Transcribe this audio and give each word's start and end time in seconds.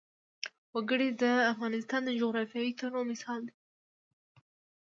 وګړي 0.73 1.09
د 1.21 1.23
افغانستان 1.53 2.01
د 2.05 2.09
جغرافیوي 2.21 2.71
تنوع 2.79 3.03
مثال 3.11 3.39
دی. 3.47 3.55